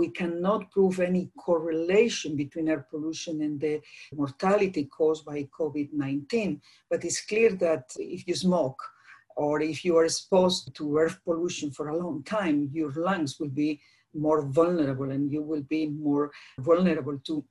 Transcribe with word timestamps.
we 0.00 0.08
cannot 0.20 0.70
prove 0.74 0.98
any 0.98 1.24
correlation 1.46 2.30
between 2.42 2.70
air 2.72 2.84
pollution 2.90 3.34
and 3.46 3.60
the 3.64 3.74
mortality 4.20 4.84
caused 4.98 5.22
by 5.30 5.38
COVID 5.58 5.88
19. 5.92 6.60
But 6.90 7.04
it's 7.04 7.20
clear 7.30 7.50
that 7.66 7.84
if 7.98 8.20
you 8.26 8.34
smoke, 8.34 8.80
or 9.36 9.60
if 9.72 9.78
you 9.84 9.92
are 9.98 10.06
exposed 10.06 10.74
to 10.76 10.98
air 11.00 11.10
pollution 11.26 11.70
for 11.70 11.88
a 11.88 11.98
long 12.02 12.22
time, 12.38 12.56
your 12.72 12.92
lungs 13.08 13.32
will 13.38 13.54
be 13.64 13.80
more 14.26 14.42
vulnerable 14.60 15.10
and 15.14 15.30
you 15.34 15.42
will 15.50 15.66
be 15.76 15.86
more 16.08 16.30
vulnerable 16.58 17.18
to 17.28 17.44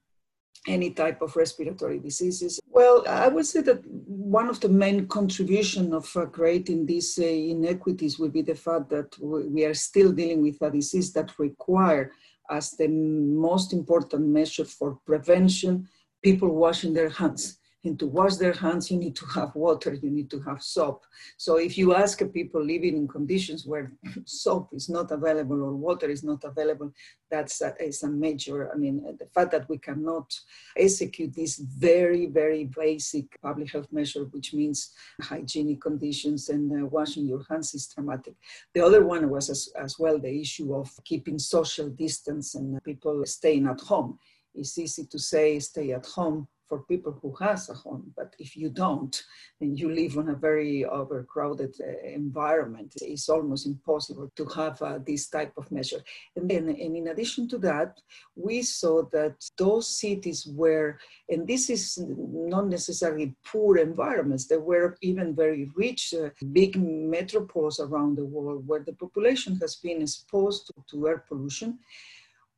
any 0.67 0.91
type 0.91 1.21
of 1.21 1.35
respiratory 1.35 1.99
diseases. 1.99 2.59
Well, 2.67 3.03
I 3.07 3.27
would 3.27 3.45
say 3.45 3.61
that 3.61 3.81
one 3.85 4.49
of 4.49 4.59
the 4.59 4.69
main 4.69 5.07
contribution 5.07 5.93
of 5.93 6.05
uh, 6.15 6.25
creating 6.25 6.85
these 6.85 7.17
uh, 7.17 7.23
inequities 7.23 8.19
will 8.19 8.29
be 8.29 8.41
the 8.41 8.55
fact 8.55 8.89
that 8.89 9.09
we 9.19 9.65
are 9.65 9.73
still 9.73 10.11
dealing 10.11 10.41
with 10.41 10.61
a 10.61 10.69
disease 10.69 11.13
that 11.13 11.37
require 11.39 12.11
as 12.49 12.71
the 12.71 12.87
most 12.87 13.73
important 13.73 14.27
measure 14.27 14.65
for 14.65 14.99
prevention 15.05 15.87
people 16.23 16.49
washing 16.49 16.93
their 16.93 17.09
hands 17.09 17.58
and 17.85 17.97
to 17.97 18.07
wash 18.07 18.35
their 18.35 18.53
hands, 18.53 18.91
you 18.91 18.97
need 18.97 19.15
to 19.15 19.25
have 19.27 19.55
water, 19.55 19.93
you 19.93 20.09
need 20.09 20.29
to 20.29 20.41
have 20.41 20.61
soap. 20.61 21.05
So 21.37 21.57
if 21.57 21.77
you 21.77 21.95
ask 21.95 22.21
people 22.33 22.63
living 22.63 22.97
in 22.97 23.07
conditions 23.07 23.65
where 23.65 23.93
soap 24.25 24.69
is 24.73 24.89
not 24.89 25.11
available 25.11 25.61
or 25.63 25.73
water 25.73 26.09
is 26.09 26.23
not 26.23 26.43
available, 26.43 26.91
that's 27.31 27.61
a, 27.61 27.73
is 27.81 28.03
a 28.03 28.09
major, 28.09 28.69
I 28.73 28.75
mean, 28.75 29.03
the 29.17 29.27
fact 29.27 29.51
that 29.51 29.69
we 29.69 29.77
cannot 29.77 30.37
execute 30.75 31.33
this 31.33 31.57
very, 31.57 32.25
very 32.25 32.65
basic 32.65 33.39
public 33.41 33.71
health 33.71 33.87
measure, 33.91 34.25
which 34.25 34.53
means 34.53 34.93
hygienic 35.21 35.79
conditions 35.79 36.49
and 36.49 36.83
uh, 36.83 36.85
washing 36.87 37.27
your 37.27 37.45
hands 37.49 37.73
is 37.73 37.87
dramatic. 37.87 38.33
The 38.73 38.81
other 38.81 39.05
one 39.05 39.29
was 39.29 39.49
as, 39.49 39.69
as 39.79 39.97
well 39.97 40.19
the 40.19 40.41
issue 40.41 40.75
of 40.75 40.91
keeping 41.05 41.39
social 41.39 41.89
distance 41.89 42.55
and 42.55 42.83
people 42.83 43.25
staying 43.25 43.67
at 43.67 43.79
home. 43.79 44.19
It's 44.53 44.77
easy 44.77 45.05
to 45.05 45.19
say 45.19 45.59
stay 45.59 45.91
at 45.93 46.05
home 46.05 46.47
for 46.69 46.83
people 46.83 47.17
who 47.21 47.35
has 47.43 47.69
a 47.69 47.73
home. 47.73 48.13
But 48.15 48.35
if 48.39 48.55
you 48.55 48.69
don't, 48.69 49.21
and 49.59 49.77
you 49.77 49.91
live 49.91 50.15
in 50.15 50.29
a 50.29 50.35
very 50.35 50.85
overcrowded 50.85 51.75
uh, 51.81 52.07
environment, 52.07 52.93
it's 53.01 53.27
almost 53.27 53.65
impossible 53.65 54.31
to 54.35 54.45
have 54.45 54.81
uh, 54.81 54.99
this 55.05 55.27
type 55.27 55.53
of 55.57 55.69
measure. 55.71 56.01
And 56.35 56.49
then, 56.49 56.69
and 56.69 56.95
in 56.95 57.07
addition 57.07 57.49
to 57.49 57.57
that, 57.59 57.99
we 58.35 58.61
saw 58.61 59.03
that 59.11 59.35
those 59.57 59.89
cities 59.89 60.47
where, 60.47 60.99
and 61.27 61.47
this 61.47 61.69
is 61.69 61.97
not 61.99 62.67
necessarily 62.67 63.35
poor 63.43 63.77
environments, 63.77 64.45
there 64.45 64.61
were 64.61 64.97
even 65.01 65.35
very 65.35 65.69
rich, 65.75 66.13
uh, 66.13 66.29
big 66.53 66.73
metropoles 66.75 67.79
around 67.79 68.15
the 68.15 68.25
world 68.25 68.67
where 68.67 68.83
the 68.83 68.93
population 68.93 69.55
has 69.57 69.75
been 69.75 70.01
exposed 70.01 70.67
to, 70.67 70.73
to 70.91 71.07
air 71.07 71.23
pollution 71.27 71.79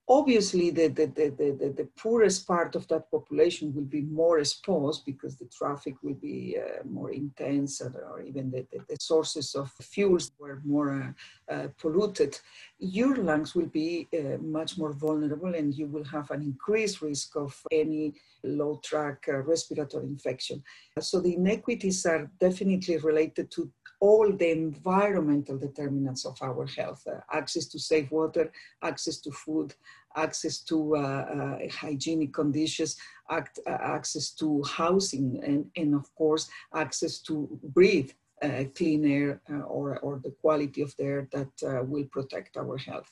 Obviously, 0.10 0.72
the, 0.72 0.88
the, 0.88 1.06
the, 1.06 1.74
the, 1.78 1.88
poorest 1.98 2.46
part 2.46 2.76
of 2.76 2.86
that 2.90 3.10
population 3.12 3.74
will 3.74 3.86
be 3.86 4.02
more 4.02 4.40
exposed 4.40 5.06
because 5.06 5.38
the 5.38 5.46
traffic 5.46 5.96
will 6.02 6.16
be 6.16 6.58
uh, 6.60 6.84
more 6.86 7.12
intense 7.12 7.82
or 7.82 8.22
even 8.22 8.52
the, 8.52 8.66
the, 8.72 8.98
sources 9.00 9.56
of 9.56 9.72
fuels 9.80 10.32
were 10.38 10.62
more 10.66 11.14
uh, 11.50 11.54
uh, 11.54 11.68
polluted. 11.78 12.38
Your 12.80 13.16
lungs 13.16 13.56
will 13.56 13.68
be 13.68 14.08
much 14.42 14.78
more 14.78 14.92
vulnerable 14.92 15.54
and 15.56 15.74
you 15.74 15.88
will 15.88 16.06
have 16.06 16.30
an 16.32 16.42
increased 16.42 17.02
risk 17.02 17.36
of 17.38 17.56
any 17.72 18.14
low 18.44 18.82
tract 18.84 19.28
respiratory 19.28 20.08
infection. 20.08 20.64
So 21.00 21.22
the 21.22 21.36
inequities 21.36 22.06
are 22.06 22.30
definitely 22.40 22.98
related 22.98 23.52
to 23.52 23.72
all 24.02 24.32
the 24.34 24.50
environmental 24.50 25.58
determinants 25.58 26.26
of 26.26 26.36
our 26.42 26.66
health 26.66 27.06
uh, 27.08 27.20
access 27.32 27.68
to 27.68 27.80
safe 27.80 28.12
water, 28.12 28.52
access 28.82 29.18
to 29.18 29.32
food, 29.32 29.76
access 30.16 30.58
to 30.58 30.98
uh, 30.98 31.00
uh, 31.00 31.58
hygienic 31.72 32.34
conditions, 32.34 32.98
act, 33.30 33.60
uh, 33.68 33.78
access 33.80 34.32
to 34.32 34.62
housing, 34.64 35.42
and, 35.46 35.66
and 35.78 35.94
of 35.94 36.14
course, 36.16 36.50
access 36.74 37.20
to 37.20 37.48
breathe 37.64 38.12
uh, 38.42 38.64
clean 38.76 39.06
air 39.06 39.40
uh, 39.52 39.60
or, 39.60 40.00
or 40.00 40.20
the 40.24 40.32
quality 40.42 40.82
of 40.82 40.96
the 40.98 41.04
air 41.04 41.30
that 41.32 41.86
will 41.88 42.06
protect 42.06 42.58
our 42.58 42.78
health. 42.78 43.12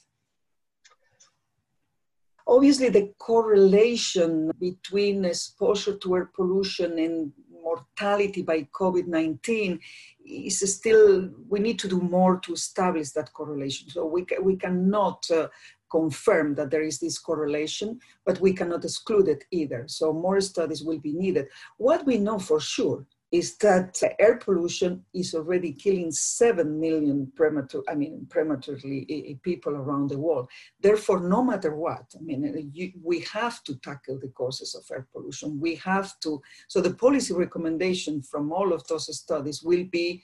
Obviously, 2.47 2.89
the 2.89 3.13
correlation 3.19 4.49
between 4.59 5.23
exposure 5.23 5.95
to 5.97 6.15
air 6.15 6.31
pollution 6.35 6.97
and 6.97 7.31
mortality 7.79 8.41
by 8.41 8.67
COVID 8.79 9.07
19 9.07 9.79
is 10.25 10.59
still, 10.75 11.29
we 11.47 11.59
need 11.59 11.79
to 11.79 11.87
do 11.87 11.99
more 11.99 12.39
to 12.39 12.53
establish 12.53 13.11
that 13.11 13.33
correlation. 13.33 13.89
So 13.89 14.05
we, 14.05 14.25
we 14.41 14.55
cannot 14.55 15.25
uh, 15.31 15.47
confirm 15.91 16.55
that 16.55 16.69
there 16.69 16.83
is 16.83 16.99
this 16.99 17.17
correlation, 17.17 17.99
but 18.25 18.39
we 18.39 18.53
cannot 18.53 18.83
exclude 18.83 19.27
it 19.27 19.43
either. 19.51 19.85
So 19.87 20.13
more 20.13 20.39
studies 20.41 20.83
will 20.83 20.99
be 20.99 21.13
needed. 21.13 21.47
What 21.77 22.05
we 22.05 22.17
know 22.17 22.39
for 22.39 22.59
sure 22.59 23.05
is 23.31 23.57
that 23.57 24.01
air 24.19 24.37
pollution 24.37 25.03
is 25.13 25.35
already 25.35 25.71
killing 25.71 26.11
7 26.11 26.79
million 26.79 27.31
premature, 27.35 27.83
I 27.87 27.93
mean, 27.93 28.25
prematurely 28.29 29.05
eh, 29.09 29.31
eh, 29.31 29.35
people 29.43 29.75
around 29.75 30.09
the 30.09 30.17
world. 30.17 30.49
Therefore, 30.79 31.19
no 31.19 31.43
matter 31.43 31.75
what, 31.75 32.05
I 32.17 32.21
mean, 32.21 32.45
eh, 32.45 32.61
you, 32.73 32.91
we 33.03 33.19
have 33.31 33.63
to 33.65 33.75
tackle 33.79 34.19
the 34.19 34.29
causes 34.29 34.73
of 34.73 34.83
air 34.91 35.07
pollution. 35.13 35.59
We 35.59 35.75
have 35.75 36.19
to, 36.21 36.41
so 36.67 36.81
the 36.81 36.95
policy 36.95 37.33
recommendation 37.33 38.23
from 38.23 38.51
all 38.51 38.73
of 38.73 38.85
those 38.87 39.15
studies 39.15 39.61
will 39.61 39.85
be 39.85 40.23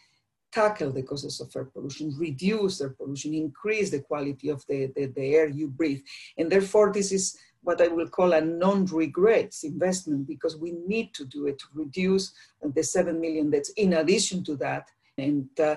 tackle 0.52 0.92
the 0.92 1.04
causes 1.04 1.40
of 1.42 1.56
air 1.56 1.66
pollution, 1.66 2.16
reduce 2.18 2.82
air 2.82 2.96
pollution, 2.98 3.34
increase 3.34 3.92
the 3.92 4.00
quality 4.00 4.50
of 4.50 4.66
the, 4.68 4.92
the, 4.96 5.08
the 5.08 5.36
air 5.36 5.48
you 5.48 5.68
breathe. 5.68 6.02
And 6.38 6.52
therefore, 6.52 6.92
this 6.92 7.12
is 7.12 7.38
what 7.66 7.82
I 7.82 7.88
will 7.88 8.08
call 8.08 8.34
a 8.34 8.42
non-regrets 8.42 9.64
investment 9.64 10.28
because 10.28 10.56
we 10.56 10.72
need 10.88 11.14
to 11.16 11.26
do 11.26 11.48
it 11.48 11.60
to 11.60 11.66
reduce 11.74 12.34
the 12.62 12.84
7 12.84 13.20
million 13.20 13.50
that's 13.50 13.70
in 13.72 13.94
addition 13.94 14.44
to 14.46 14.56
that. 14.58 14.90
And 15.18 15.50
uh, 15.60 15.76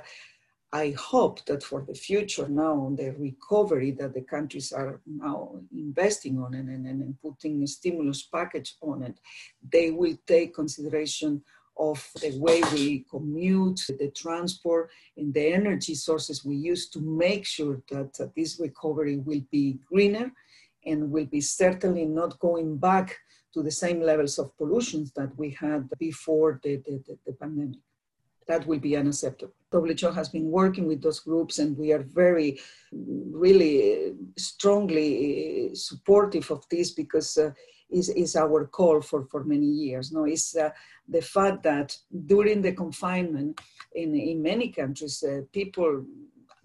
I 0.72 0.94
hope 0.98 1.44
that 1.46 1.62
for 1.62 1.80
the 1.80 1.94
future 1.94 2.46
now 2.46 2.74
on 2.74 2.96
the 2.96 3.12
recovery 3.12 3.90
that 3.92 4.12
the 4.12 4.20
countries 4.20 4.70
are 4.70 5.00
now 5.06 5.56
investing 5.72 6.38
on 6.38 6.52
and, 6.54 6.68
and, 6.68 6.86
and 6.86 7.20
putting 7.22 7.62
a 7.62 7.66
stimulus 7.66 8.22
package 8.22 8.76
on 8.82 9.02
it, 9.02 9.18
they 9.72 9.90
will 9.90 10.16
take 10.26 10.54
consideration 10.54 11.42
of 11.78 12.06
the 12.20 12.36
way 12.38 12.60
we 12.72 13.06
commute, 13.10 13.80
the 13.98 14.10
transport, 14.10 14.90
and 15.16 15.32
the 15.32 15.52
energy 15.52 15.94
sources 15.94 16.44
we 16.44 16.56
use 16.56 16.88
to 16.90 17.00
make 17.00 17.46
sure 17.46 17.80
that 17.90 18.20
uh, 18.20 18.26
this 18.36 18.58
recovery 18.60 19.16
will 19.16 19.42
be 19.50 19.78
greener 19.90 20.32
and 20.84 21.10
will 21.10 21.26
be 21.26 21.40
certainly 21.40 22.04
not 22.04 22.38
going 22.38 22.76
back 22.76 23.16
to 23.54 23.62
the 23.62 23.70
same 23.70 24.00
levels 24.00 24.38
of 24.38 24.56
pollution 24.56 25.10
that 25.16 25.36
we 25.36 25.50
had 25.50 25.88
before 25.98 26.60
the, 26.62 26.76
the, 26.76 27.02
the, 27.06 27.18
the 27.26 27.32
pandemic. 27.32 27.80
That 28.46 28.66
will 28.66 28.78
be 28.78 28.96
unacceptable. 28.96 29.52
WHO 29.70 30.10
has 30.12 30.30
been 30.30 30.50
working 30.50 30.86
with 30.86 31.02
those 31.02 31.20
groups, 31.20 31.58
and 31.58 31.76
we 31.76 31.92
are 31.92 32.02
very, 32.02 32.58
really 32.92 34.14
strongly 34.38 35.74
supportive 35.74 36.50
of 36.50 36.64
this 36.70 36.92
because 36.92 37.36
uh, 37.36 37.50
is, 37.90 38.08
is 38.10 38.36
our 38.36 38.66
call 38.66 39.00
for, 39.00 39.24
for 39.26 39.44
many 39.44 39.66
years. 39.66 40.12
No, 40.12 40.24
it's 40.24 40.56
uh, 40.56 40.70
the 41.08 41.20
fact 41.20 41.62
that 41.64 41.96
during 42.26 42.62
the 42.62 42.72
confinement 42.72 43.60
in, 43.94 44.14
in 44.14 44.42
many 44.42 44.68
countries, 44.68 45.22
uh, 45.22 45.40
people 45.52 46.04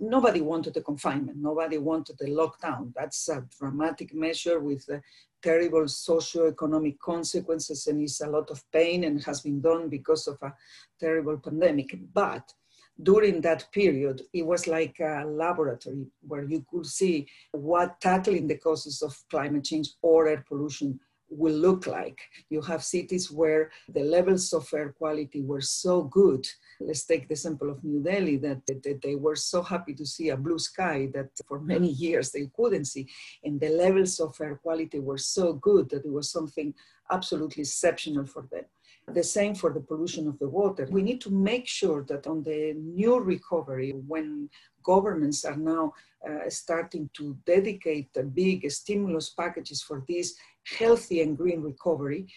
nobody 0.10 0.42
wanted 0.42 0.74
the 0.74 0.82
confinement, 0.82 1.38
nobody 1.40 1.78
wanted 1.78 2.18
the 2.18 2.28
lockdown. 2.28 2.94
That's 2.96 3.30
a 3.30 3.46
dramatic 3.58 4.14
measure 4.14 4.60
with 4.60 4.88
uh, 4.90 5.00
terrible 5.42 5.88
socio-economic 5.88 7.00
consequences 7.00 7.88
and 7.88 8.02
is 8.02 8.22
a 8.22 8.30
lot 8.30 8.50
of 8.50 8.64
pain 8.72 9.04
and 9.04 9.24
has 9.24 9.42
been 9.42 9.62
done 9.62 9.90
because 9.90 10.28
of 10.28 10.38
a 10.42 10.54
terrible 11.00 11.38
pandemic. 11.38 11.98
But 12.14 12.54
during 13.02 13.42
that 13.42 13.72
period, 13.72 14.22
it 14.34 14.46
was 14.46 14.68
like 14.68 15.00
a 15.00 15.26
laboratory 15.26 16.06
where 16.22 16.44
you 16.44 16.64
could 16.70 16.86
see 16.86 17.28
what 17.52 18.00
tackling 18.00 18.48
the 18.48 18.58
causes 18.58 19.02
of 19.02 19.18
climate 19.30 19.64
change 19.64 19.90
or 20.02 20.28
air 20.28 20.46
pollution 20.48 21.00
will 21.30 21.56
look 21.56 21.88
like. 21.88 22.20
You 22.50 22.62
have 22.62 22.84
cities 22.84 23.32
where 23.32 23.72
the 23.90 24.04
levels 24.04 24.54
of 24.54 24.68
air 24.74 24.94
quality 24.98 25.42
were 25.42 25.62
so 25.62 26.04
good. 26.04 26.46
Let's 26.80 27.06
take 27.06 27.28
the 27.28 27.34
example 27.34 27.70
of 27.70 27.84
New 27.84 28.02
Delhi 28.02 28.38
that, 28.38 28.66
that, 28.68 29.02
they 29.02 29.16
were 29.16 29.36
so 29.36 29.62
happy 29.62 29.94
to 29.96 30.06
see 30.06 30.30
a 30.30 30.38
blue 30.38 30.60
sky 30.60 31.10
that 31.14 31.30
for 31.48 31.60
many 31.60 31.90
years 32.06 32.32
they 32.32 32.50
couldn't 32.56 32.86
see. 32.86 33.08
And 33.44 33.60
the 33.60 33.70
levels 33.70 34.20
of 34.20 34.36
air 34.42 34.60
quality 34.62 35.00
were 35.00 35.18
so 35.18 35.54
good 35.54 35.90
that 35.90 36.06
it 36.06 36.12
was 36.12 36.32
something 36.32 36.74
absolutely 37.12 37.62
exceptional 37.62 38.26
for 38.26 38.48
them. 38.52 38.66
The 39.08 39.24
same 39.24 39.54
for 39.54 39.74
the 39.74 39.82
pollution 39.82 40.30
of 40.30 40.40
the 40.40 40.48
water. 40.48 40.88
We 40.90 41.02
need 41.02 41.20
to 41.22 41.30
make 41.30 41.68
sure 41.68 42.06
that 42.08 42.26
on 42.26 42.42
the 42.42 42.74
new 42.74 43.20
recovery, 43.20 43.92
when 43.92 44.50
governments 44.82 45.44
are 45.44 45.58
now 45.58 45.94
uh, 46.28 46.50
starting 46.50 47.10
to 47.14 47.38
dedicate 47.46 48.10
big 48.34 48.70
stimulus 48.72 49.30
packages 49.32 49.82
for 49.82 50.06
this, 50.08 50.36
healthy 50.66 51.22
and 51.22 51.38
green 51.38 51.62
recovery, 51.62 52.28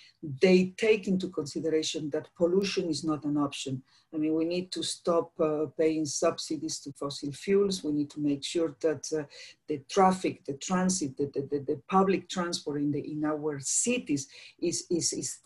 they 0.42 0.74
take 0.76 1.08
into 1.08 1.28
consideration 1.28 2.10
that 2.10 2.28
pollution 2.36 2.88
is 2.88 3.04
not 3.04 3.24
an 3.24 3.36
option. 3.36 3.82
I 4.14 4.18
mean, 4.18 4.34
we 4.34 4.44
need 4.44 4.72
to 4.72 4.82
stop 4.82 5.32
uh, 5.40 5.66
paying 5.78 6.06
subsidies 6.06 6.80
to 6.80 6.92
fossil 6.92 7.32
fuels. 7.32 7.84
We 7.84 7.92
need 7.92 8.10
to 8.10 8.20
make 8.20 8.44
sure 8.44 8.76
that 8.80 9.06
uh, 9.12 9.24
the 9.68 9.82
traffic, 9.90 10.44
the 10.44 10.54
transit, 10.54 11.16
the, 11.16 11.26
the, 11.26 11.64
the, 11.66 11.80
public 11.88 12.28
transport 12.28 12.80
in, 12.80 12.90
the, 12.92 13.00
in 13.00 13.24
our 13.24 13.58
cities 13.60 14.28
is, 14.60 14.86
is, 14.90 15.12
is 15.12 15.38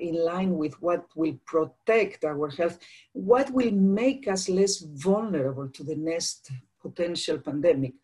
in 0.00 0.24
line 0.24 0.56
with 0.56 0.80
what 0.82 1.06
will 1.14 1.38
protect 1.44 2.24
our 2.24 2.48
health, 2.50 2.78
what 3.12 3.50
will 3.50 3.70
make 3.70 4.26
us 4.28 4.48
less 4.48 4.78
vulnerable 4.78 5.68
to 5.68 5.84
the 5.84 5.96
next 5.96 6.50
potential 6.86 7.38
pandemic. 7.38 7.94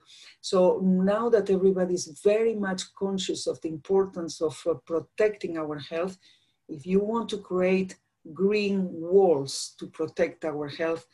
So 0.40 0.58
now 0.82 1.24
that 1.34 1.50
everybody 1.56 1.94
is 1.94 2.20
very 2.32 2.54
much 2.66 2.82
conscious 3.04 3.46
of 3.46 3.60
the 3.60 3.68
importance 3.78 4.34
of 4.48 4.54
uh, 4.66 4.74
protecting 4.90 5.54
our 5.62 5.78
health, 5.92 6.16
if 6.68 6.86
you 6.90 6.98
want 7.12 7.28
to 7.30 7.38
create 7.38 7.92
green 8.32 8.88
walls 8.92 9.74
to 9.78 9.86
protect 9.86 10.44
our 10.44 10.68
health. 10.68 11.06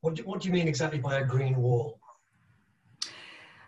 What 0.00 0.14
do, 0.14 0.22
what 0.22 0.40
do 0.40 0.48
you 0.48 0.54
mean 0.54 0.68
exactly 0.68 0.98
by 0.98 1.18
a 1.18 1.24
green 1.24 1.56
wall? 1.56 2.00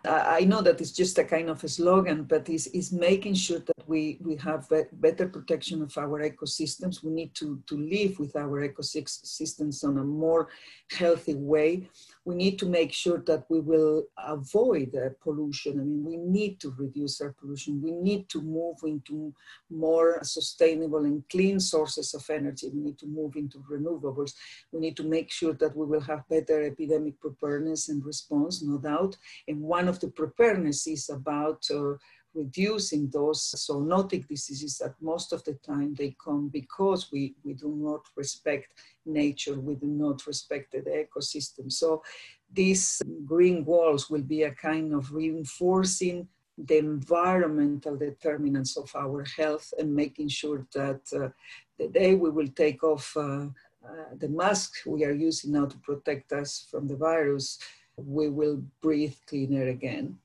I 0.04 0.44
know 0.44 0.62
that 0.62 0.80
it's 0.80 0.92
just 0.92 1.18
a 1.18 1.24
kind 1.24 1.50
of 1.50 1.62
a 1.64 1.68
slogan, 1.68 2.22
but 2.22 2.48
it's, 2.48 2.66
it's 2.68 2.92
making 2.92 3.34
sure 3.34 3.58
that 3.58 3.77
we, 3.88 4.18
we 4.20 4.36
have 4.36 4.68
better 4.92 5.26
protection 5.26 5.80
of 5.80 5.96
our 5.96 6.20
ecosystems. 6.20 7.02
We 7.02 7.10
need 7.10 7.34
to, 7.36 7.62
to 7.66 7.76
live 7.76 8.18
with 8.18 8.36
our 8.36 8.68
ecosystems 8.68 9.82
on 9.82 9.96
a 9.96 10.04
more 10.04 10.50
healthy 10.92 11.34
way. 11.34 11.88
We 12.26 12.34
need 12.34 12.58
to 12.58 12.66
make 12.66 12.92
sure 12.92 13.22
that 13.26 13.46
we 13.48 13.60
will 13.60 14.04
avoid 14.18 14.94
uh, 14.94 15.08
pollution. 15.22 15.80
I 15.80 15.84
mean, 15.84 16.04
we 16.04 16.18
need 16.18 16.60
to 16.60 16.74
reduce 16.76 17.22
our 17.22 17.34
pollution. 17.40 17.80
We 17.82 17.92
need 17.92 18.28
to 18.28 18.42
move 18.42 18.76
into 18.84 19.32
more 19.70 20.22
sustainable 20.22 21.06
and 21.06 21.24
clean 21.30 21.58
sources 21.58 22.12
of 22.12 22.28
energy. 22.28 22.70
We 22.72 22.82
need 22.82 22.98
to 22.98 23.06
move 23.06 23.36
into 23.36 23.64
renewables. 23.70 24.34
We 24.70 24.80
need 24.80 24.98
to 24.98 25.04
make 25.04 25.32
sure 25.32 25.54
that 25.54 25.74
we 25.74 25.86
will 25.86 26.02
have 26.02 26.28
better 26.28 26.62
epidemic 26.62 27.18
preparedness 27.20 27.88
and 27.88 28.04
response, 28.04 28.62
no 28.62 28.76
doubt. 28.76 29.16
And 29.48 29.62
one 29.62 29.88
of 29.88 29.98
the 30.00 30.08
preparedness 30.08 30.86
is 30.86 31.08
about 31.08 31.66
uh, 31.74 31.94
reducing 32.34 33.08
those 33.10 33.40
zoonotic 33.56 34.28
diseases 34.28 34.78
that 34.78 34.94
most 35.00 35.32
of 35.32 35.42
the 35.44 35.54
time 35.54 35.94
they 35.94 36.14
come 36.22 36.48
because 36.48 37.10
we, 37.12 37.34
we 37.44 37.54
do 37.54 37.74
not 37.76 38.02
respect 38.16 38.72
nature, 39.06 39.58
we 39.58 39.74
do 39.74 39.86
not 39.86 40.26
respect 40.26 40.72
the 40.72 40.78
ecosystem. 40.80 41.70
So 41.72 42.02
these 42.52 43.02
green 43.24 43.64
walls 43.64 44.08
will 44.10 44.22
be 44.22 44.42
a 44.44 44.54
kind 44.54 44.94
of 44.94 45.12
reinforcing 45.12 46.28
the 46.56 46.78
environmental 46.78 47.96
determinants 47.96 48.76
of 48.76 48.90
our 48.96 49.24
health 49.36 49.72
and 49.78 49.94
making 49.94 50.28
sure 50.28 50.66
that 50.74 51.00
uh, 51.14 51.28
the 51.78 51.88
day 51.88 52.14
we 52.14 52.30
will 52.30 52.48
take 52.48 52.82
off 52.82 53.16
uh, 53.16 53.46
uh, 53.84 54.14
the 54.18 54.28
mask 54.28 54.74
we 54.86 55.04
are 55.04 55.12
using 55.12 55.52
now 55.52 55.66
to 55.66 55.78
protect 55.78 56.32
us 56.32 56.66
from 56.70 56.88
the 56.88 56.96
virus, 56.96 57.58
we 57.96 58.28
will 58.28 58.62
breathe 58.82 59.14
cleaner 59.26 59.68
again. 59.68 60.18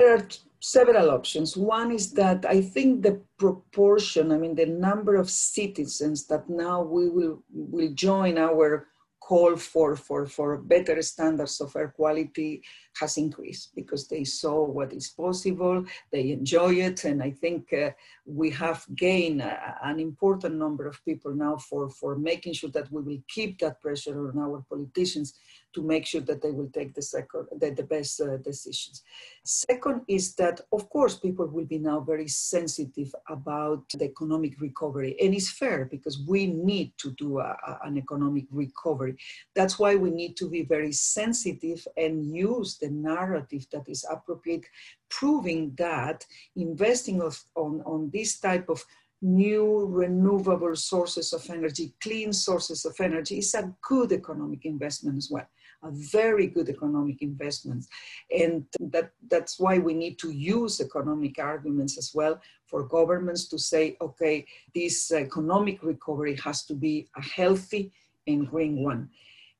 There 0.00 0.16
are 0.16 0.26
several 0.60 1.10
options. 1.10 1.58
One 1.58 1.92
is 1.92 2.12
that 2.12 2.46
I 2.46 2.62
think 2.62 3.02
the 3.02 3.20
proportion, 3.36 4.32
I 4.32 4.38
mean, 4.38 4.54
the 4.54 4.64
number 4.64 5.16
of 5.16 5.28
citizens 5.28 6.26
that 6.28 6.48
now 6.48 6.80
we 6.80 7.10
will, 7.10 7.42
will 7.52 7.92
join 7.92 8.38
our 8.38 8.86
call 9.20 9.56
for, 9.56 9.94
for, 9.96 10.24
for 10.26 10.56
better 10.56 11.02
standards 11.02 11.60
of 11.60 11.76
air 11.76 11.92
quality 11.94 12.62
has 12.98 13.18
increased 13.18 13.74
because 13.74 14.08
they 14.08 14.24
saw 14.24 14.64
what 14.64 14.94
is 14.94 15.10
possible, 15.10 15.84
they 16.10 16.30
enjoy 16.30 16.72
it, 16.88 17.04
and 17.04 17.22
I 17.22 17.30
think 17.30 17.70
uh, 17.72 17.90
we 18.24 18.48
have 18.50 18.84
gained 18.96 19.42
a, 19.42 19.76
an 19.84 20.00
important 20.00 20.54
number 20.54 20.88
of 20.88 21.04
people 21.04 21.34
now 21.34 21.58
for, 21.58 21.90
for 21.90 22.16
making 22.16 22.54
sure 22.54 22.70
that 22.70 22.90
we 22.90 23.02
will 23.02 23.22
keep 23.28 23.58
that 23.58 23.82
pressure 23.82 24.18
on 24.30 24.38
our 24.38 24.64
politicians 24.66 25.34
to 25.74 25.82
make 25.82 26.06
sure 26.06 26.20
that 26.22 26.42
they 26.42 26.50
will 26.50 26.68
take 26.68 26.94
the, 26.94 27.02
second, 27.02 27.46
the, 27.58 27.70
the 27.70 27.82
best 27.82 28.20
uh, 28.20 28.36
decisions. 28.38 29.02
Second 29.44 30.02
is 30.08 30.34
that, 30.34 30.60
of 30.72 30.88
course, 30.90 31.16
people 31.16 31.46
will 31.46 31.64
be 31.64 31.78
now 31.78 32.00
very 32.00 32.28
sensitive 32.28 33.14
about 33.28 33.82
the 33.94 34.04
economic 34.04 34.60
recovery, 34.60 35.16
and 35.20 35.34
it's 35.34 35.50
fair 35.50 35.84
because 35.84 36.20
we 36.26 36.46
need 36.46 36.92
to 36.98 37.12
do 37.12 37.38
a, 37.38 37.56
a, 37.66 37.78
an 37.84 37.96
economic 37.96 38.46
recovery. 38.50 39.16
That's 39.54 39.78
why 39.78 39.96
we 39.96 40.10
need 40.10 40.36
to 40.38 40.48
be 40.48 40.62
very 40.62 40.92
sensitive 40.92 41.86
and 41.96 42.34
use 42.34 42.78
the 42.78 42.90
narrative 42.90 43.66
that 43.72 43.88
is 43.88 44.04
appropriate, 44.10 44.66
proving 45.08 45.72
that 45.76 46.24
investing 46.56 47.22
of, 47.22 47.40
on, 47.54 47.82
on 47.86 48.10
this 48.12 48.38
type 48.38 48.68
of 48.68 48.84
new 49.22 49.86
renewable 49.86 50.74
sources 50.74 51.32
of 51.32 51.48
energy, 51.50 51.92
clean 52.02 52.32
sources 52.32 52.84
of 52.84 52.94
energy 53.00 53.38
is 53.38 53.54
a 53.54 53.74
good 53.86 54.12
economic 54.12 54.64
investment 54.64 55.18
as 55.18 55.28
well 55.30 55.46
very 55.88 56.46
good 56.46 56.68
economic 56.68 57.22
investments. 57.22 57.88
And 58.36 58.64
that, 58.80 59.12
that's 59.30 59.58
why 59.58 59.78
we 59.78 59.94
need 59.94 60.18
to 60.18 60.30
use 60.30 60.80
economic 60.80 61.38
arguments 61.38 61.96
as 61.96 62.12
well 62.14 62.40
for 62.66 62.84
governments 62.84 63.48
to 63.48 63.58
say, 63.58 63.96
okay, 64.00 64.46
this 64.74 65.10
economic 65.12 65.82
recovery 65.82 66.36
has 66.44 66.64
to 66.66 66.74
be 66.74 67.08
a 67.16 67.22
healthy 67.22 67.92
and 68.26 68.48
green 68.48 68.82
one. 68.82 69.08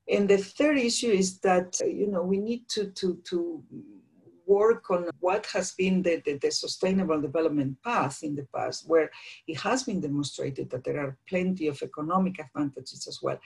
And 0.08 0.28
the 0.28 0.38
third 0.38 0.78
issue 0.78 1.11
is 1.11 1.38
that, 1.40 1.81
you 1.81 2.08
know, 2.08 2.23
we 2.23 2.38
need 2.38 2.69
to, 2.70 2.87
to, 2.87 3.20
to 3.25 3.62
work 4.46 4.90
on 4.90 5.08
what 5.20 5.46
has 5.46 5.73
been 5.73 6.02
the, 6.02 6.20
the, 6.25 6.37
the, 6.38 6.50
sustainable 6.50 7.20
development 7.20 7.76
path 7.84 8.25
in 8.25 8.34
the 8.34 8.46
past, 8.55 8.88
where 8.88 9.08
it 9.46 9.56
has 9.58 9.84
been 9.84 10.00
demonstrated 10.00 10.69
that 10.70 10.82
there 10.82 10.99
are 10.99 11.16
plenty 11.28 11.69
of 11.69 11.81
economic 11.82 12.40
advantages 12.40 13.06
as 13.06 13.20
well. 13.23 13.38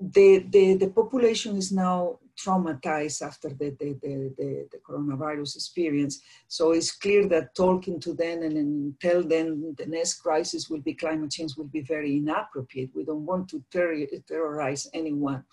The, 0.00 0.46
the, 0.48 0.74
the 0.74 0.88
population 0.88 1.56
is 1.56 1.70
now 1.70 2.18
traumatized 2.36 3.22
after 3.22 3.50
the, 3.50 3.76
the, 3.78 3.98
the, 4.02 4.34
the, 4.36 4.68
the 4.72 4.78
coronavirus 4.78 5.54
experience. 5.54 6.20
So 6.48 6.72
it's 6.72 6.90
clear 6.90 7.28
that 7.28 7.54
talking 7.54 8.00
to 8.00 8.14
them 8.14 8.42
and, 8.42 8.56
and 8.56 9.00
tell 9.00 9.22
them 9.22 9.74
the 9.76 9.86
next 9.86 10.14
crisis 10.14 10.68
will 10.68 10.80
be 10.80 10.94
climate 10.94 11.30
change 11.30 11.56
will 11.56 11.66
be 11.66 11.82
very 11.82 12.16
inappropriate. 12.16 12.90
We 12.94 13.04
don't 13.04 13.26
want 13.26 13.48
to 13.50 13.62
ter- 13.70 14.06
terrorize 14.26 14.88
anyone 14.94 15.44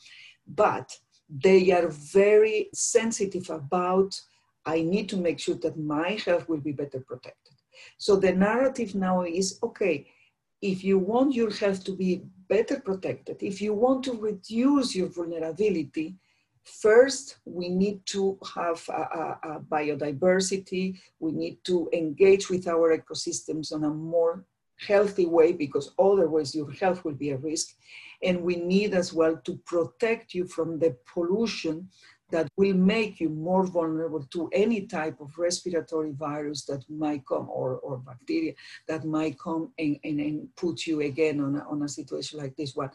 but 0.56 0.98
they 1.30 1.72
are 1.72 1.88
very 1.88 2.70
sensitive 2.74 3.50
about 3.50 4.20
I 4.66 4.82
need 4.82 5.08
to 5.10 5.18
make 5.18 5.40
sure 5.40 5.56
that 5.56 5.80
my 5.80 6.20
health 6.26 6.50
will 6.50 6.60
be 6.60 6.74
better 6.74 7.00
protected. 7.00 7.56
So 7.98 8.18
the 8.18 8.34
narrative 8.34 8.94
now 8.94 9.22
is 9.22 9.58
okay, 9.64 10.08
if 10.62 10.84
you 10.84 11.00
want 11.00 11.34
your 11.34 11.52
health 11.52 11.84
to 11.86 11.96
be 11.96 12.24
better 12.50 12.80
protected, 12.80 13.38
if 13.42 13.62
you 13.62 13.74
want 13.74 14.04
to 14.06 14.13
reduce 14.13 14.96
your 14.96 15.07
vulnerability, 15.07 16.16
first 16.63 17.38
we 17.46 17.69
need 17.69 18.06
to 18.07 18.38
have 18.56 18.84
a, 18.90 19.01
a, 19.01 19.40
a 19.44 19.60
biodiversity, 19.60 21.00
we 21.19 21.31
need 21.31 21.63
to 21.63 21.90
engage 21.94 22.50
with 22.50 22.68
our 22.68 22.97
ecosystems 22.97 23.71
on 23.71 23.83
a 23.83 23.90
more 23.90 24.45
healthy 24.88 25.26
way 25.26 25.52
because 25.52 25.92
otherwise 26.00 26.56
your 26.56 26.71
health 26.71 27.04
will 27.04 27.14
be 27.14 27.31
a 27.31 27.38
risk. 27.38 27.76
And 28.24 28.42
we 28.42 28.56
need 28.56 28.94
as 28.94 29.14
well 29.14 29.38
to 29.45 29.57
protect 29.66 30.33
you 30.33 30.47
from 30.47 30.80
the 30.80 30.95
pollution 31.14 31.90
that 32.31 32.48
will 32.57 32.76
make 32.76 33.19
you 33.19 33.30
more 33.30 33.66
vulnerable 33.66 34.24
to 34.31 34.50
any 34.54 34.81
type 34.81 35.19
of 35.19 35.38
respiratory 35.38 36.12
virus 36.12 36.66
that 36.66 36.83
might 36.90 37.26
come 37.26 37.50
or, 37.50 37.78
or 37.80 37.98
bacteria 37.98 38.54
that 38.88 39.06
might 39.06 39.40
come 39.40 39.71
and, 39.80 39.98
and, 40.04 40.19
and 40.19 40.56
put 40.56 40.86
you 40.86 41.02
again 41.02 41.40
on 41.42 41.56
a, 41.56 41.69
on 41.69 41.81
a 41.83 41.88
situation 41.88 42.40
like 42.40 42.56
this 42.56 42.76
one. 42.76 42.90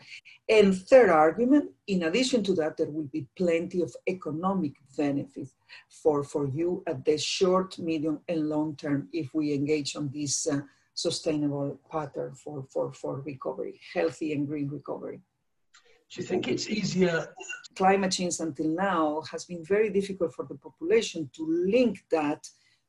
And 0.48 0.76
third 0.76 1.10
argument, 1.10 1.70
in 1.86 2.04
addition 2.04 2.42
to 2.44 2.54
that, 2.54 2.76
there 2.76 2.90
will 2.90 3.08
be 3.12 3.26
plenty 3.36 3.80
of 3.82 3.94
economic 4.06 4.74
benefits 4.96 5.54
for, 5.88 6.22
for 6.22 6.48
you 6.48 6.82
at 6.86 7.04
the 7.04 7.18
short, 7.18 7.78
medium, 7.78 8.20
and 8.28 8.48
long 8.48 8.76
term 8.76 9.08
if 9.12 9.34
we 9.34 9.52
engage 9.52 9.96
on 9.96 10.10
this 10.12 10.46
uh, 10.46 10.60
sustainable 10.94 11.78
pattern 11.90 12.34
for, 12.34 12.64
for, 12.72 12.92
for 12.92 13.20
recovery, 13.20 13.80
healthy 13.92 14.32
and 14.32 14.46
green 14.46 14.68
recovery. 14.68 15.20
Do 16.14 16.20
you 16.20 16.28
think 16.28 16.46
it's 16.46 16.68
easier? 16.68 17.34
Climate 17.74 18.12
change 18.12 18.38
until 18.38 18.68
now 18.68 19.22
has 19.32 19.44
been 19.46 19.64
very 19.64 19.90
difficult 19.90 20.32
for 20.32 20.44
the 20.44 20.54
population 20.54 21.28
to 21.34 21.44
link 21.66 22.04
that 22.12 22.48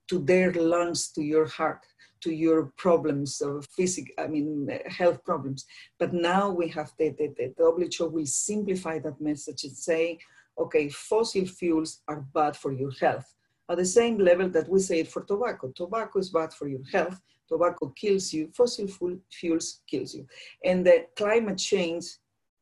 to 0.10 0.20
their 0.20 0.54
lungs, 0.54 1.12
to 1.14 1.24
your 1.24 1.48
heart, 1.48 1.84
to 2.22 2.32
your 2.32 2.72
problems 2.78 3.42
of 3.42 3.66
physical, 3.76 4.14
I 4.20 4.28
mean, 4.28 4.70
health 4.86 5.24
problems. 5.26 5.66
But 5.98 6.14
now 6.14 6.52
we 6.52 6.68
have 6.70 6.92
the, 7.00 7.16
the, 7.18 7.34
the 7.36 7.98
WHO 7.98 8.10
will 8.10 8.28
simplify 8.28 9.00
that 9.00 9.20
message 9.20 9.64
and 9.64 9.76
say, 9.76 10.20
okay, 10.60 10.90
fossil 10.90 11.48
fuels 11.48 12.04
are 12.08 12.28
bad 12.36 12.56
for 12.56 12.74
your 12.74 12.92
health. 12.92 13.34
At 13.68 13.78
the 13.78 13.86
same 13.86 14.20
level 14.20 14.50
that 14.50 14.70
we 14.70 14.80
say 14.80 15.00
it 15.00 15.08
for 15.08 15.24
tobacco. 15.24 15.72
Tobacco 15.76 16.20
is 16.20 16.30
bad 16.30 16.54
for 16.54 16.68
your 16.68 16.84
health 16.92 17.20
tobacco 17.48 17.94
kills 17.96 18.34
you, 18.34 18.50
fossil 18.56 18.88
fuels 19.32 19.82
kills 19.88 20.16
you. 20.16 20.26
And 20.64 20.86
the 20.86 21.06
climate 21.16 21.58
change 21.58 22.06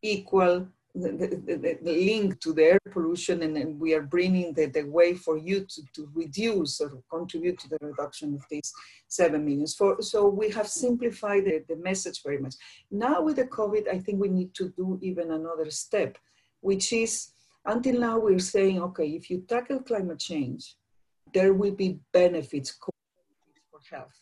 equal 0.03 0.67
the, 0.95 1.09
the, 1.11 1.79
the, 1.81 1.91
link 1.91 2.39
to 2.39 2.53
the 2.53 2.63
air 2.63 2.79
pollution 2.91 3.41
and, 3.41 3.57
and 3.57 3.79
we 3.79 3.95
are 3.95 4.03
bringing 4.03 4.53
the, 4.53 4.67
the 4.67 4.83
way 4.83 5.15
for 5.15 5.37
you 5.37 5.65
to, 5.65 5.81
to 5.95 6.07
reduce 6.13 6.79
or 6.79 7.01
contribute 7.09 7.57
to 7.59 7.69
the 7.69 7.79
reduction 7.81 8.35
of 8.35 8.43
these 8.51 8.71
7 9.07 9.43
millions. 9.43 9.73
For, 9.73 9.99
so 10.01 10.27
we 10.27 10.51
have 10.51 10.67
simplified 10.67 11.45
the, 11.45 11.63
the 11.67 11.77
message 11.77 12.21
very 12.21 12.37
much. 12.37 12.53
Now 12.91 13.23
with 13.23 13.37
the 13.37 13.45
COVID, 13.45 13.87
I 13.91 13.97
think 13.97 14.21
we 14.21 14.29
need 14.29 14.53
to 14.53 14.69
do 14.77 14.99
even 15.01 15.31
another 15.31 15.71
step, 15.71 16.19
which 16.61 16.93
is 16.93 17.31
until 17.65 17.99
now 17.99 18.19
we're 18.19 18.37
saying, 18.37 18.79
okay, 18.79 19.07
if 19.07 19.31
you 19.31 19.43
tackle 19.47 19.79
climate 19.79 20.19
change, 20.19 20.75
there 21.33 21.53
will 21.53 21.73
be 21.73 21.99
benefits 22.11 22.77
for 22.79 22.91
health. 23.89 24.21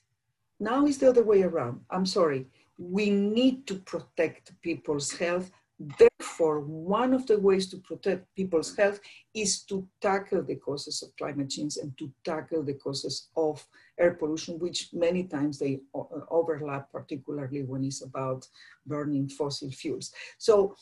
Now 0.60 0.86
it's 0.86 0.98
the 0.98 1.10
other 1.10 1.24
way 1.24 1.42
around. 1.42 1.82
I'm 1.90 2.06
sorry. 2.06 2.46
We 2.78 3.10
need 3.10 3.68
to 3.68 3.76
protect 3.76 4.54
people's 4.62 5.12
health 5.12 5.52
Therefore, 5.98 6.60
one 6.60 7.14
of 7.14 7.26
the 7.26 7.40
ways 7.40 7.68
to 7.70 7.78
protect 7.78 8.36
people's 8.36 8.76
health 8.76 9.00
is 9.34 9.64
to 9.64 9.88
tackle 10.00 10.44
the 10.44 10.56
causes 10.56 11.02
of 11.02 11.16
climate 11.18 11.50
change 11.50 11.78
and 11.78 11.98
to 11.98 12.12
tackle 12.24 12.64
the 12.64 12.76
causes 12.76 13.30
of 13.36 13.66
air 14.00 14.14
pollution, 14.14 14.60
which 14.60 14.90
many 14.94 15.24
times 15.24 15.58
they 15.58 15.80
uh, 15.96 16.04
overlap, 16.30 16.92
particularly 16.92 17.64
when 17.64 17.84
it's 17.84 18.04
about 18.04 18.48
burning 18.86 19.28
fossil 19.30 19.72
fuels. 19.72 20.12
So 20.38 20.76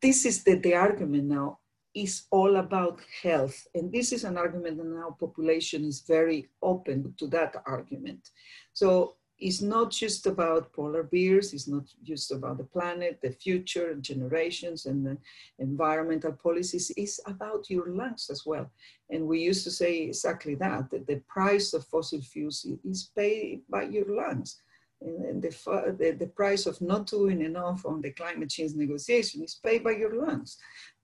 this 0.00 0.24
is 0.24 0.42
the, 0.42 0.56
the 0.56 0.74
argument 0.74 1.24
now 1.24 1.58
is 1.94 2.24
all 2.30 2.56
about 2.56 3.00
health. 3.22 3.66
And 3.74 3.92
this 3.92 4.12
is 4.12 4.24
an 4.24 4.36
argument 4.36 4.78
that 4.78 4.86
now 4.86 5.16
population 5.18 5.84
is 5.84 6.00
very 6.00 6.48
open 6.60 7.14
to 7.18 7.28
that 7.28 7.54
argument. 7.66 8.30
So 8.72 9.16
it's 9.38 9.60
not 9.60 9.90
just 9.90 10.26
about 10.26 10.72
polar 10.72 11.02
bears, 11.02 11.52
it's 11.52 11.66
not 11.66 11.84
just 12.02 12.30
about 12.30 12.58
the 12.58 12.64
planet, 12.64 13.18
the 13.20 13.30
future, 13.30 13.94
generations, 13.94 14.86
and 14.86 15.04
the 15.04 15.16
environmental 15.58 16.32
policies, 16.32 16.92
it's 16.96 17.20
about 17.26 17.68
your 17.68 17.88
lungs 17.88 18.30
as 18.30 18.46
well. 18.46 18.70
And 19.10 19.26
we 19.26 19.40
used 19.40 19.64
to 19.64 19.70
say 19.70 20.02
exactly 20.02 20.54
that, 20.56 20.90
that 20.90 21.06
the 21.06 21.20
price 21.28 21.74
of 21.74 21.84
fossil 21.86 22.20
fuels 22.20 22.66
is 22.84 23.10
paid 23.16 23.62
by 23.68 23.84
your 23.84 24.06
lungs. 24.06 24.62
And 25.00 25.42
the, 25.42 25.50
the, 25.98 26.12
the 26.12 26.28
price 26.28 26.66
of 26.66 26.80
not 26.80 27.06
doing 27.06 27.42
enough 27.42 27.84
on 27.84 28.00
the 28.00 28.12
climate 28.12 28.50
change 28.50 28.74
negotiation 28.74 29.42
is 29.42 29.60
paid 29.62 29.82
by 29.84 29.90
your 29.90 30.14
lungs, 30.14 30.56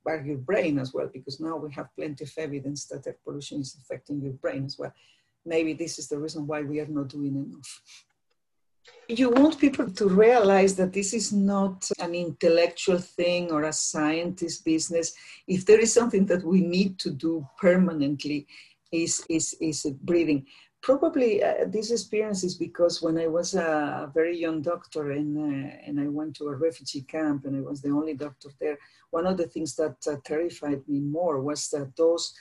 by 0.05 0.21
your 0.21 0.39
brain 0.39 0.79
as 0.79 0.95
well, 0.95 1.11
because 1.13 1.41
now 1.41 1.57
we 1.57 1.73
have 1.75 1.95
plenty 1.97 2.25
of 2.25 2.33
evidence 2.39 2.87
that 2.87 3.07
air 3.07 3.17
pollution 3.25 3.61
is 3.61 3.77
affecting 3.83 4.23
your 4.23 4.33
brain 4.35 4.65
as 4.65 4.79
well. 4.79 4.93
Maybe 5.45 5.73
this 5.73 5.99
is 5.99 6.09
the 6.09 6.19
reason 6.19 6.47
why 6.47 6.63
we 6.63 6.81
are 6.81 6.87
not 6.87 7.09
doing 7.09 7.37
enough 7.37 7.83
you 9.09 9.31
want 9.31 9.59
people 9.59 9.91
to 9.91 10.09
realize 10.09 10.77
that 10.77 10.93
this 10.93 11.13
is 11.13 11.33
not 11.33 11.89
an 11.99 12.15
intellectual 12.15 12.99
thing 12.99 13.51
or 13.51 13.65
a 13.65 13.73
scientist 13.73 14.65
business. 14.65 15.13
If 15.47 15.67
there 15.67 15.81
is 15.81 15.93
something 15.93 16.27
that 16.27 16.45
we 16.45 16.61
need 16.61 16.99
to 17.01 17.11
do 17.11 17.47
permanently, 17.59 18.47
is 18.93 19.25
is 19.29 19.55
is 19.61 19.87
breathing. 20.03 20.47
Probably 20.83 21.43
uh, 21.43 21.67
this 21.67 21.91
experience 21.91 22.43
is 22.43 22.57
because 22.57 23.03
when 23.03 23.19
I 23.19 23.27
was 23.27 23.55
a 23.55 24.11
very 24.15 24.37
young 24.37 24.63
doctor 24.63 25.13
and 25.13 25.37
uh, 25.37 25.77
and 25.87 26.01
I 26.01 26.09
went 26.09 26.37
to 26.37 26.49
a 26.49 26.57
refugee 26.57 27.03
camp 27.03 27.45
and 27.45 27.57
I 27.57 27.61
was 27.61 27.83
the 27.83 27.91
only 27.91 28.15
doctor 28.15 28.49
there. 28.61 28.79
One 29.11 29.27
of 29.27 29.37
the 29.37 29.47
things 29.47 29.75
that 29.77 29.97
uh, 30.07 30.17
terrified 30.25 30.83
me 30.89 31.01
more 31.01 31.41
was 31.41 31.69
that 31.69 31.95
those 31.97 32.33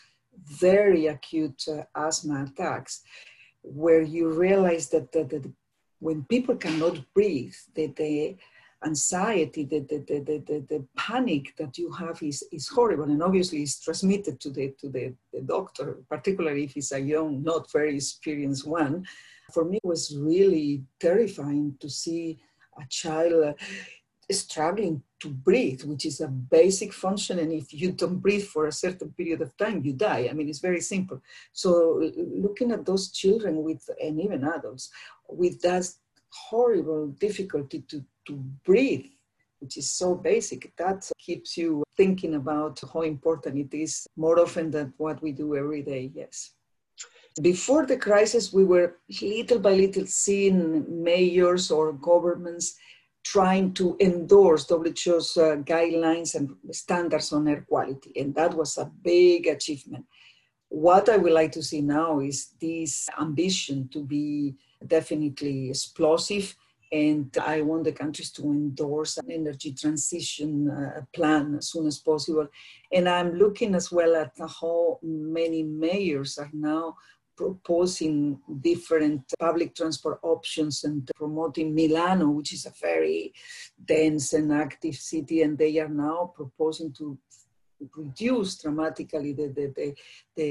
very 0.45 1.07
acute 1.07 1.63
uh, 1.67 1.83
asthma 1.95 2.45
attacks 2.45 3.01
where 3.61 4.01
you 4.01 4.31
realize 4.31 4.89
that 4.89 5.11
the, 5.11 5.25
the, 5.25 5.53
when 5.99 6.23
people 6.23 6.55
cannot 6.55 6.99
breathe, 7.13 7.53
the, 7.75 7.87
the 7.87 8.37
anxiety, 8.85 9.65
the, 9.65 9.79
the, 9.81 9.97
the, 9.97 10.19
the, 10.19 10.65
the, 10.69 10.87
panic 10.95 11.53
that 11.57 11.77
you 11.77 11.91
have 11.91 12.21
is, 12.23 12.43
is 12.51 12.67
horrible. 12.67 13.05
And 13.05 13.21
obviously 13.21 13.61
it's 13.61 13.79
transmitted 13.79 14.39
to 14.39 14.49
the, 14.49 14.73
to 14.79 14.89
the, 14.89 15.13
the 15.33 15.41
doctor, 15.41 15.97
particularly 16.09 16.63
if 16.63 16.77
it's 16.77 16.93
a 16.93 16.99
young, 16.99 17.43
not 17.43 17.71
very 17.71 17.95
experienced 17.95 18.65
one. 18.65 19.05
For 19.53 19.65
me, 19.65 19.77
it 19.77 19.87
was 19.87 20.15
really 20.15 20.83
terrifying 20.99 21.75
to 21.79 21.89
see 21.89 22.39
a 22.79 22.85
child 22.87 23.43
uh, 23.43 23.53
struggling 24.31 25.01
to 25.19 25.29
breathe, 25.29 25.83
which 25.83 26.05
is 26.05 26.21
a 26.21 26.27
basic 26.27 26.93
function. 26.93 27.39
And 27.39 27.51
if 27.51 27.73
you 27.73 27.91
don't 27.91 28.19
breathe 28.19 28.45
for 28.45 28.67
a 28.67 28.71
certain 28.71 29.11
period 29.11 29.41
of 29.41 29.55
time, 29.57 29.81
you 29.83 29.93
die. 29.93 30.27
I 30.29 30.33
mean, 30.33 30.47
it's 30.47 30.59
very 30.59 30.81
simple. 30.81 31.21
So 31.51 32.11
looking 32.15 32.71
at 32.71 32.85
those 32.85 33.11
children 33.11 33.63
with, 33.63 33.89
and 34.01 34.21
even 34.21 34.43
adults, 34.45 34.89
with 35.29 35.61
that 35.61 35.87
horrible 36.29 37.07
difficulty 37.07 37.81
to, 37.87 38.03
to 38.27 38.33
breathe, 38.65 39.05
which 39.59 39.77
is 39.77 39.89
so 39.89 40.15
basic, 40.15 40.75
that 40.77 41.09
keeps 41.17 41.57
you 41.57 41.83
thinking 41.97 42.35
about 42.35 42.79
how 42.93 43.01
important 43.01 43.57
it 43.57 43.75
is 43.75 44.07
more 44.15 44.39
often 44.39 44.71
than 44.71 44.93
what 44.97 45.21
we 45.21 45.31
do 45.31 45.55
every 45.55 45.81
day, 45.81 46.11
yes. 46.13 46.51
Before 47.41 47.85
the 47.85 47.97
crisis, 47.97 48.51
we 48.51 48.65
were 48.65 48.97
little 49.21 49.59
by 49.59 49.73
little 49.73 50.05
seeing 50.05 51.03
mayors 51.03 51.71
or 51.71 51.93
governments 51.93 52.75
trying 53.23 53.73
to 53.73 53.95
endorse 53.99 54.69
WHO's 54.69 55.37
uh, 55.37 55.57
guidelines 55.57 56.35
and 56.35 56.55
standards 56.71 57.31
on 57.31 57.47
air 57.47 57.65
quality. 57.67 58.11
And 58.19 58.33
that 58.35 58.53
was 58.53 58.77
a 58.77 58.91
big 59.03 59.47
achievement. 59.47 60.05
What 60.69 61.09
I 61.09 61.17
would 61.17 61.31
like 61.31 61.51
to 61.53 61.63
see 61.63 61.81
now 61.81 62.19
is 62.19 62.53
this 62.61 63.07
ambition 63.19 63.89
to 63.93 64.03
be 64.03 64.55
definitely 64.85 65.69
explosive. 65.69 66.55
And 66.91 67.35
I 67.39 67.61
want 67.61 67.83
the 67.83 67.91
countries 67.91 68.31
to 68.31 68.43
endorse 68.43 69.17
an 69.17 69.29
energy 69.29 69.73
transition 69.73 70.69
uh, 70.69 71.01
plan 71.13 71.55
as 71.59 71.69
soon 71.69 71.85
as 71.85 71.99
possible. 71.99 72.47
And 72.91 73.07
I'm 73.07 73.33
looking 73.33 73.75
as 73.75 73.91
well 73.91 74.15
at 74.15 74.33
how 74.39 74.99
many 75.03 75.61
mayors 75.61 76.39
are 76.39 76.49
now 76.51 76.95
proposing 77.37 78.37
different 78.59 79.21
public 79.39 79.73
transport 79.73 80.19
options 80.23 80.83
and 80.83 81.09
promoting 81.15 81.73
Milano, 81.73 82.31
which 82.31 82.51
is 82.53 82.65
a 82.65 82.73
very 82.81 83.33
dense 83.85 84.33
and 84.33 84.51
active 84.51 84.95
city, 84.95 85.43
and 85.43 85.57
they 85.57 85.79
are 85.79 85.87
now 85.87 86.33
proposing 86.35 86.91
to 86.91 87.17
reduce 87.95 88.57
dramatically 88.57 89.31
the, 89.31 89.47
the, 89.47 89.73
the, 89.77 89.95
the, 90.35 90.47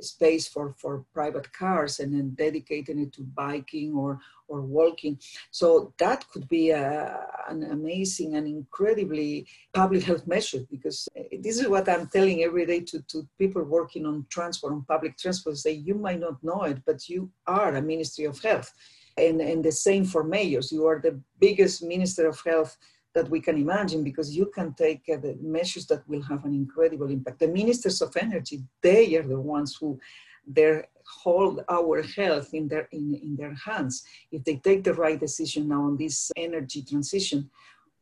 space 0.00 0.46
for, 0.46 0.74
for 0.78 1.04
private 1.12 1.52
cars 1.52 2.00
and 2.00 2.14
then 2.14 2.30
dedicating 2.34 2.98
it 2.98 3.12
to 3.12 3.22
biking 3.22 3.94
or, 3.94 4.18
or 4.48 4.62
walking. 4.62 5.18
So 5.50 5.92
that 5.98 6.28
could 6.28 6.48
be 6.48 6.70
a, 6.70 7.26
an 7.48 7.64
amazing 7.64 8.36
and 8.36 8.46
incredibly 8.46 9.46
public 9.72 10.02
health 10.02 10.26
measure 10.26 10.60
because 10.70 11.08
this 11.40 11.60
is 11.60 11.68
what 11.68 11.88
I'm 11.88 12.08
telling 12.08 12.42
every 12.42 12.66
day 12.66 12.80
to, 12.80 13.02
to 13.02 13.28
people 13.38 13.62
working 13.62 14.06
on 14.06 14.26
transport, 14.30 14.72
on 14.72 14.84
public 14.84 15.18
transport, 15.18 15.56
say 15.58 15.72
you 15.72 15.94
might 15.94 16.20
not 16.20 16.42
know 16.42 16.62
it, 16.62 16.78
but 16.86 17.08
you 17.08 17.30
are 17.46 17.74
a 17.74 17.82
Ministry 17.82 18.24
of 18.24 18.40
Health. 18.40 18.72
And, 19.16 19.40
and 19.40 19.64
the 19.64 19.72
same 19.72 20.04
for 20.04 20.22
mayors. 20.22 20.70
You 20.70 20.86
are 20.86 21.00
the 21.00 21.20
biggest 21.40 21.82
Minister 21.82 22.28
of 22.28 22.40
Health 22.40 22.76
that 23.14 23.28
we 23.28 23.40
can 23.40 23.56
imagine 23.56 24.04
because 24.04 24.36
you 24.36 24.46
can 24.54 24.74
take 24.74 25.02
uh, 25.12 25.16
the 25.16 25.36
measures 25.40 25.86
that 25.86 26.06
will 26.08 26.22
have 26.22 26.44
an 26.44 26.54
incredible 26.54 27.10
impact. 27.10 27.40
The 27.40 27.48
ministers 27.48 28.00
of 28.02 28.16
energy, 28.16 28.62
they 28.82 29.16
are 29.16 29.26
the 29.26 29.40
ones 29.40 29.76
who 29.80 29.98
they 30.46 30.82
hold 31.22 31.64
our 31.68 32.02
health 32.02 32.52
in 32.54 32.68
their, 32.68 32.88
in, 32.92 33.14
in 33.14 33.36
their 33.36 33.54
hands. 33.54 34.04
If 34.30 34.44
they 34.44 34.56
take 34.56 34.84
the 34.84 34.94
right 34.94 35.18
decision 35.18 35.68
now 35.68 35.82
on 35.82 35.96
this 35.96 36.30
energy 36.36 36.82
transition, 36.82 37.50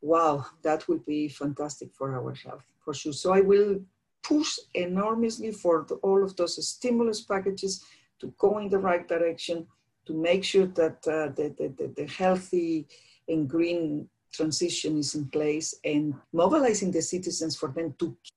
wow, 0.01 0.47
that 0.63 0.87
will 0.89 1.01
be 1.07 1.29
fantastic 1.29 1.93
for 1.93 2.15
our 2.15 2.35
health, 2.35 2.65
for 2.85 2.95
sure. 2.95 3.13
So 3.13 3.33
I 3.33 3.41
will 3.41 3.81
push 4.23 4.59
enormously 4.75 5.53
for 5.53 5.87
the, 5.89 5.95
all 5.97 6.23
of 6.23 6.37
those 6.37 6.67
stimulus 6.67 7.21
packages 7.21 7.85
to 8.21 8.33
go 8.39 8.59
in 8.59 8.69
the 8.69 8.79
right 8.79 9.07
direction, 9.07 9.67
to 10.07 10.15
make 10.15 10.45
sure 10.45 10.67
that 10.67 10.97
uh, 11.07 11.29
the, 11.37 11.55
the, 11.59 11.93
the, 11.97 12.07
healthy 12.07 12.87
and 13.29 13.49
green 13.49 14.09
transition 14.37 14.99
is 14.99 15.15
in 15.15 15.27
place 15.27 15.75
and 15.85 16.15
mobilizing 16.33 16.91
the 16.91 17.03
citizens 17.03 17.57
for 17.57 17.69
them 17.69 17.95
to 17.99 18.17
keep 18.23 18.33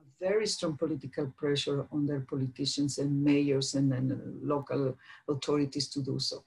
a 0.00 0.24
very 0.24 0.46
strong 0.46 0.76
political 0.76 1.26
pressure 1.36 1.86
on 1.90 2.06
their 2.06 2.20
politicians 2.20 2.98
and 2.98 3.24
mayors 3.24 3.74
and, 3.74 3.92
and 3.92 4.20
local 4.42 4.96
authorities 5.28 5.88
to 5.88 6.02
do 6.02 6.18
so. 6.18 6.44